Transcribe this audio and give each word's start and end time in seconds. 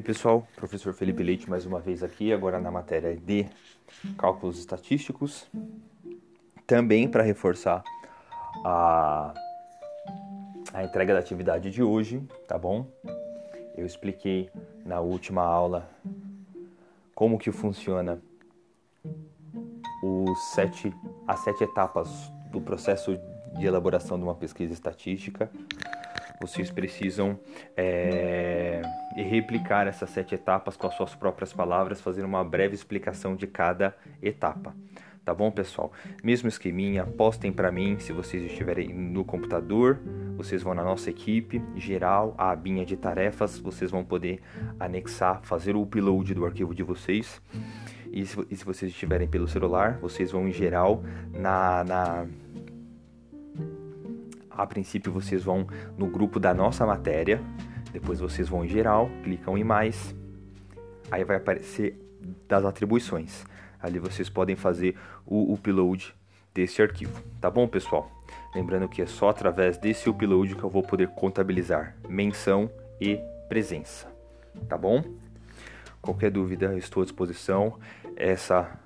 Bem, 0.00 0.06
pessoal, 0.06 0.48
professor 0.56 0.94
Felipe 0.94 1.22
Leite 1.22 1.50
mais 1.50 1.66
uma 1.66 1.78
vez 1.78 2.02
aqui, 2.02 2.32
agora 2.32 2.58
na 2.58 2.70
matéria 2.70 3.14
de 3.14 3.44
cálculos 4.16 4.58
estatísticos. 4.58 5.46
Também 6.66 7.06
para 7.06 7.22
reforçar 7.22 7.84
a, 8.64 9.34
a 10.72 10.84
entrega 10.84 11.12
da 11.12 11.20
atividade 11.20 11.70
de 11.70 11.82
hoje, 11.82 12.26
tá 12.48 12.56
bom? 12.56 12.86
Eu 13.76 13.84
expliquei 13.84 14.48
na 14.86 15.00
última 15.00 15.42
aula 15.42 15.86
como 17.14 17.38
que 17.38 17.52
funciona 17.52 18.22
os 20.02 20.38
sete, 20.54 20.94
as 21.28 21.40
sete 21.40 21.62
etapas 21.62 22.08
do 22.50 22.58
processo 22.58 23.18
de 23.58 23.66
elaboração 23.66 24.16
de 24.16 24.24
uma 24.24 24.34
pesquisa 24.34 24.72
estatística 24.72 25.50
vocês 26.40 26.70
precisam 26.70 27.38
é, 27.76 28.80
replicar 29.14 29.86
essas 29.86 30.10
sete 30.10 30.34
etapas 30.34 30.76
com 30.76 30.86
as 30.86 30.94
suas 30.94 31.14
próprias 31.14 31.52
palavras, 31.52 32.00
fazer 32.00 32.24
uma 32.24 32.44
breve 32.44 32.74
explicação 32.74 33.34
de 33.34 33.46
cada 33.46 33.96
etapa. 34.22 34.74
Tá 35.24 35.34
bom, 35.34 35.50
pessoal? 35.50 35.92
Mesmo 36.24 36.48
esqueminha, 36.48 37.04
postem 37.04 37.52
para 37.52 37.70
mim 37.70 37.98
se 37.98 38.12
vocês 38.12 38.42
estiverem 38.42 38.88
no 38.88 39.24
computador. 39.24 40.00
Vocês 40.36 40.62
vão 40.62 40.74
na 40.74 40.82
nossa 40.82 41.10
equipe 41.10 41.62
geral, 41.76 42.34
a 42.38 42.50
abinha 42.50 42.86
de 42.86 42.96
tarefas, 42.96 43.58
vocês 43.58 43.90
vão 43.90 44.02
poder 44.02 44.40
anexar, 44.78 45.40
fazer 45.42 45.76
o 45.76 45.82
upload 45.82 46.34
do 46.34 46.46
arquivo 46.46 46.74
de 46.74 46.82
vocês. 46.82 47.40
E 48.10 48.24
se, 48.24 48.46
e 48.50 48.56
se 48.56 48.64
vocês 48.64 48.90
estiverem 48.90 49.28
pelo 49.28 49.46
celular, 49.46 49.98
vocês 50.00 50.32
vão 50.32 50.48
em 50.48 50.52
geral 50.52 51.02
na, 51.32 51.84
na 51.84 52.26
a 54.50 54.66
princípio 54.66 55.12
vocês 55.12 55.44
vão 55.44 55.66
no 55.96 56.06
grupo 56.06 56.38
da 56.38 56.52
nossa 56.52 56.84
matéria, 56.84 57.40
depois 57.92 58.20
vocês 58.20 58.48
vão 58.48 58.64
em 58.64 58.68
geral, 58.68 59.10
clicam 59.22 59.56
em 59.56 59.64
mais, 59.64 60.14
aí 61.10 61.24
vai 61.24 61.36
aparecer 61.36 61.98
das 62.48 62.64
atribuições. 62.64 63.44
Ali 63.80 63.98
vocês 63.98 64.28
podem 64.28 64.56
fazer 64.56 64.96
o 65.26 65.52
upload 65.52 66.14
desse 66.52 66.82
arquivo, 66.82 67.22
tá 67.40 67.50
bom, 67.50 67.66
pessoal? 67.66 68.10
Lembrando 68.54 68.88
que 68.88 69.00
é 69.00 69.06
só 69.06 69.28
através 69.30 69.78
desse 69.78 70.10
upload 70.10 70.56
que 70.56 70.62
eu 70.62 70.70
vou 70.70 70.82
poder 70.82 71.08
contabilizar 71.08 71.96
menção 72.08 72.70
e 73.00 73.18
presença, 73.48 74.08
tá 74.68 74.76
bom? 74.76 75.02
Qualquer 76.02 76.30
dúvida, 76.30 76.76
estou 76.76 77.02
à 77.02 77.04
disposição. 77.04 77.78
Essa 78.16 78.78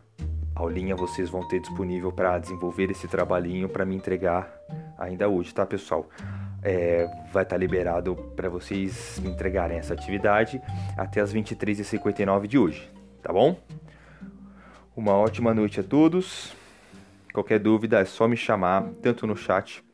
aulinha 0.55 0.97
vocês 0.97 1.31
vão 1.31 1.47
ter 1.49 1.61
disponível 1.61 2.13
para 2.13 2.39
desenvolver 2.39 2.91
esse 2.91 3.09
trabalhinho 3.09 3.69
para 3.69 3.85
me 3.85 3.97
entregar 3.97 4.53
ainda 4.99 5.29
hoje, 5.29 5.55
tá, 5.55 5.65
pessoal? 5.65 6.09
É, 6.65 7.07
vai 7.31 7.43
estar 7.43 7.55
tá 7.55 7.57
liberado 7.57 8.17
para 8.35 8.49
vocês 8.49 9.19
entregarem 9.19 9.77
essa 9.77 9.93
atividade 9.93 10.63
até 10.97 11.21
as 11.21 11.33
23h59 11.33 12.47
de 12.47 12.59
hoje, 12.59 12.91
tá 13.23 13.33
bom? 13.33 13.61
Uma 14.97 15.13
ótima 15.13 15.53
noite 15.53 15.81
a 15.81 15.83
todos. 15.83 16.55
Qualquer 17.35 17.59
dúvida 17.59 18.01
é 18.01 18.05
só 18.05 18.27
me 18.27 18.37
chamar, 18.37 18.85
tanto 19.03 19.27
no 19.27 19.37
chat 19.37 19.85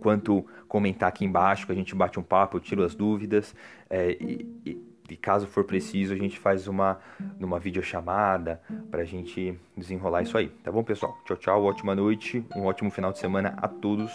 quanto 0.00 0.44
comentar 0.68 1.08
aqui 1.08 1.24
embaixo, 1.24 1.64
que 1.64 1.72
a 1.72 1.74
gente 1.74 1.94
bate 1.94 2.20
um 2.20 2.22
papo, 2.22 2.58
eu 2.58 2.60
tiro 2.60 2.84
as 2.84 2.94
dúvidas. 2.94 3.54
É, 3.88 4.10
e, 4.20 4.46
e 4.66 4.94
e 5.08 5.16
caso 5.16 5.46
for 5.46 5.64
preciso, 5.64 6.14
a 6.14 6.16
gente 6.16 6.38
faz 6.38 6.66
uma 6.66 6.98
numa 7.38 7.58
videochamada 7.58 8.60
pra 8.90 9.04
gente 9.04 9.58
desenrolar 9.76 10.22
isso 10.22 10.36
aí, 10.36 10.48
tá 10.48 10.72
bom, 10.72 10.82
pessoal? 10.82 11.16
Tchau, 11.26 11.36
tchau, 11.36 11.64
ótima 11.64 11.94
noite, 11.94 12.44
um 12.56 12.64
ótimo 12.64 12.90
final 12.90 13.12
de 13.12 13.18
semana 13.18 13.54
a 13.60 13.68
todos. 13.68 14.10